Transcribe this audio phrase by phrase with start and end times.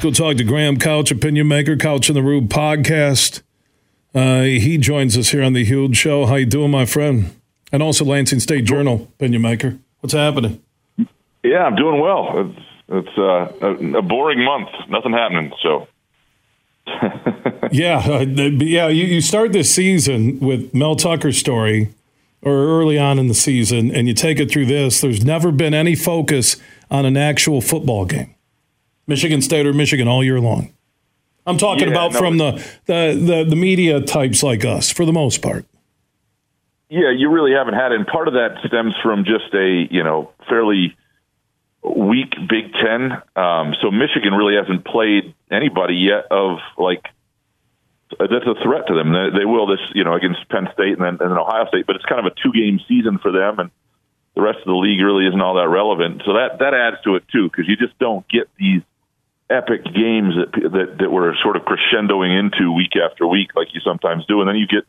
[0.00, 3.42] Go talk to Graham Couch, opinion maker, Couch in the Rube podcast.
[4.14, 6.24] Uh, he joins us here on the Huge Show.
[6.24, 7.36] How you doing, my friend?
[7.70, 9.78] And also Lansing State Journal, opinion maker.
[10.00, 10.62] What's happening?
[11.42, 12.32] Yeah, I'm doing well.
[12.34, 14.70] It's, it's uh, a, a, boring month.
[14.88, 15.52] Nothing happening.
[15.62, 15.86] So.
[17.70, 18.88] yeah, uh, yeah.
[18.88, 21.92] You, you start this season with Mel Tucker's story,
[22.40, 25.02] or early on in the season, and you take it through this.
[25.02, 26.56] There's never been any focus
[26.90, 28.34] on an actual football game.
[29.10, 30.72] Michigan State or Michigan all year long.
[31.46, 32.52] I'm talking yeah, about no, from the,
[32.86, 35.66] the, the, the media types like us, for the most part.
[36.88, 37.96] Yeah, you really haven't had it.
[37.96, 40.96] And part of that stems from just a, you know, fairly
[41.82, 43.12] weak Big Ten.
[43.36, 47.04] Um, so Michigan really hasn't played anybody yet of like
[48.10, 49.12] that's a threat to them.
[49.12, 51.86] They, they will this, you know, against Penn State and then, and then Ohio State,
[51.86, 53.70] but it's kind of a two game season for them, and
[54.34, 56.22] the rest of the league really isn't all that relevant.
[56.26, 58.82] So that that adds to it too, because you just don't get these
[59.50, 63.80] epic games that, that that we're sort of crescendoing into week after week, like you
[63.80, 64.84] sometimes do, and then you get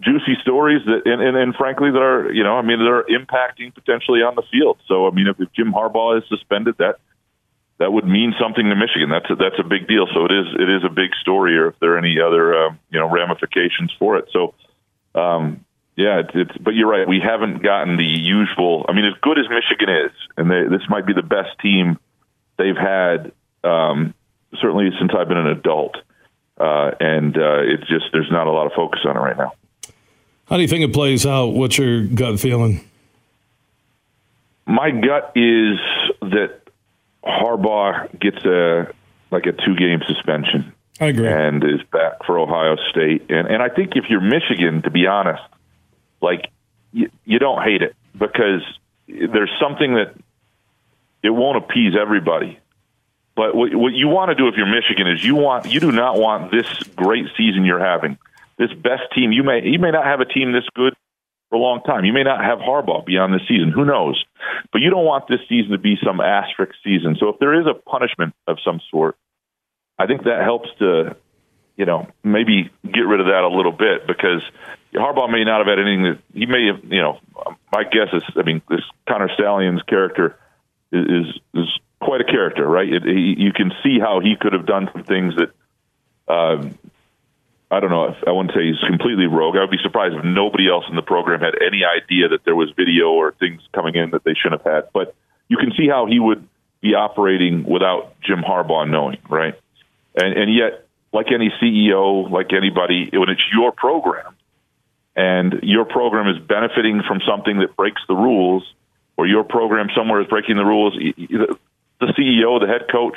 [0.00, 3.04] juicy stories that, and, and, and frankly, that are you know, I mean, that are
[3.04, 4.78] impacting potentially on the field.
[4.86, 6.96] So, I mean, if, if Jim Harbaugh is suspended, that
[7.78, 9.10] that would mean something to Michigan.
[9.10, 10.06] That's a, that's a big deal.
[10.14, 12.70] So it is it is a big story, or if there are any other uh,
[12.90, 14.28] you know ramifications for it.
[14.32, 14.54] So.
[15.14, 17.06] Um, yeah, it's, it's, but you're right.
[17.06, 18.86] We haven't gotten the usual.
[18.88, 21.98] I mean, as good as Michigan is, and they, this might be the best team
[22.56, 23.32] they've had
[23.64, 24.14] um,
[24.60, 25.96] certainly since I've been an adult.
[26.58, 29.52] Uh, and uh, it's just there's not a lot of focus on it right now.
[30.46, 31.48] How do you think it plays out?
[31.48, 32.84] What's your gut feeling?
[34.66, 35.78] My gut is
[36.20, 36.60] that
[37.24, 38.92] Harbaugh gets a
[39.30, 40.72] like a two game suspension.
[41.00, 43.30] I agree, and is back for Ohio State.
[43.30, 45.42] And and I think if you're Michigan, to be honest,
[46.20, 46.50] like
[46.92, 48.62] you, you don't hate it because
[49.08, 50.14] there's something that
[51.22, 52.58] it won't appease everybody.
[53.34, 55.92] But what, what you want to do if you're Michigan is you want you do
[55.92, 58.18] not want this great season you're having,
[58.58, 59.32] this best team.
[59.32, 60.94] You may you may not have a team this good
[61.52, 62.04] for a long time.
[62.04, 63.72] You may not have Harbaugh beyond this season.
[63.74, 64.24] Who knows?
[64.72, 67.16] But you don't want this season to be some asterisk season.
[67.20, 69.16] So if there is a punishment of some sort,
[69.98, 71.14] I think that helps to,
[71.76, 74.42] you know, maybe get rid of that a little bit because
[74.94, 77.18] Harbaugh may not have had anything that he may have, you know,
[77.70, 80.38] my guess is, I mean, this Connor Stalions character
[80.90, 81.68] is, is, is
[82.02, 82.92] quite a character, right?
[82.92, 85.52] It, he, you can see how he could have done some things that
[86.32, 86.78] um,
[87.70, 88.14] I don't know.
[88.26, 89.56] I wouldn't say he's completely rogue.
[89.56, 92.54] I would be surprised if nobody else in the program had any idea that there
[92.54, 94.88] was video or things coming in that they shouldn't have had.
[94.92, 95.14] But
[95.48, 96.46] you can see how he would
[96.82, 99.54] be operating without Jim Harbaugh knowing, right?
[100.14, 104.36] And, and yet, like any CEO, like anybody, when it's your program
[105.16, 108.64] and your program is benefiting from something that breaks the rules,
[109.16, 110.94] or your program somewhere is breaking the rules,
[112.02, 113.16] the CEO, the head coach,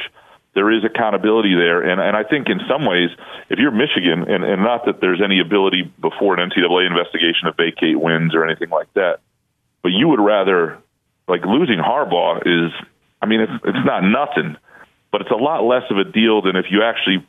[0.53, 1.81] there is accountability there.
[1.81, 3.09] And, and I think in some ways,
[3.49, 7.53] if you're Michigan, and, and not that there's any ability before an NCAA investigation to
[7.53, 9.19] vacate wins or anything like that,
[9.83, 10.77] but you would rather,
[11.27, 12.71] like losing Harbaugh is,
[13.21, 14.55] I mean, it's, it's not nothing,
[15.11, 17.25] but it's a lot less of a deal than if you actually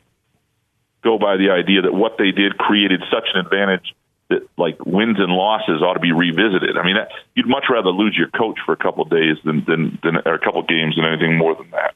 [1.03, 3.93] go by the idea that what they did created such an advantage
[4.29, 6.77] that like wins and losses ought to be revisited.
[6.77, 6.95] I mean,
[7.35, 10.33] you'd much rather lose your coach for a couple of days than than, than or
[10.35, 11.93] a couple of games than anything more than that.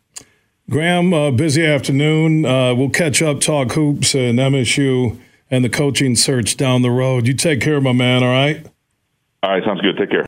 [0.70, 2.46] Graham, uh, busy afternoon.
[2.46, 5.20] Uh, we'll catch up, talk hoops and MSU
[5.50, 7.28] and the coaching search down the road.
[7.28, 8.24] You take care, my man.
[8.24, 8.66] All right.
[9.44, 9.98] All right, sounds good.
[9.98, 10.20] Take care.